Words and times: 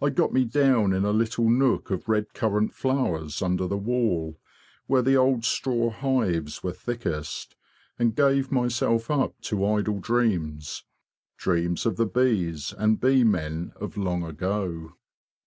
I 0.00 0.08
got 0.08 0.32
me 0.32 0.46
down 0.46 0.94
in 0.94 1.04
a 1.04 1.10
little 1.12 1.50
nook 1.50 1.90
of 1.90 2.08
red 2.08 2.32
currant 2.32 2.72
flowers 2.74 3.42
under 3.42 3.66
the 3.66 3.76
wall, 3.76 4.40
where 4.86 5.02
the 5.02 5.18
old 5.18 5.44
straw 5.44 5.90
hives 5.90 6.62
were 6.62 6.72
thickest, 6.72 7.56
and 7.98 8.16
gave 8.16 8.50
myself 8.50 9.10
up 9.10 9.38
to 9.42 9.66
idle 9.66 9.98
dreams, 9.98 10.84
dreams 11.36 11.84
of 11.84 11.98
the 11.98 12.06
bees 12.06 12.72
and 12.78 13.00
bee 13.02 13.22
men 13.22 13.74
of 13.76 13.98
long 13.98 14.22
ago. 14.24 14.94